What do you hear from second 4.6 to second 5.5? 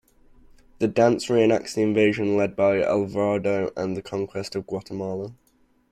Guatemala.